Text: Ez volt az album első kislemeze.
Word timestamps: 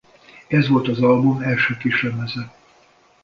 Ez 0.47 0.67
volt 0.67 0.87
az 0.87 1.01
album 1.01 1.41
első 1.41 1.77
kislemeze. 1.77 2.53